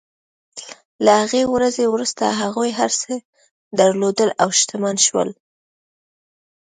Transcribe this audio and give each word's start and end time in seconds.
له 1.05 1.11
هغې 1.21 1.43
ورځې 1.53 1.83
وروسته 1.89 2.25
هغوی 2.41 2.69
هر 2.79 2.91
څه 3.01 3.13
درلودل 3.79 4.29
او 4.41 4.49
شتمن 4.59 4.95
شول. 5.05 5.29